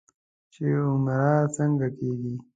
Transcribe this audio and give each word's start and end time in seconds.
چې 0.53 0.65
عمره 0.89 1.23
څنګه 1.55 1.87
کېږي. 1.97 2.35